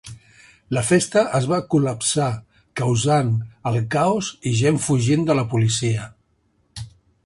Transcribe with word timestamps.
La 0.75 0.81
festa 0.87 1.21
es 1.39 1.45
va 1.51 1.59
col·lapsar, 1.73 2.31
causant 2.83 3.31
el 3.73 3.79
caos 3.97 4.33
i 4.53 4.57
gent 4.65 4.85
fugint 4.89 5.29
de 5.31 5.41
la 5.43 5.49
policia. 5.57 6.13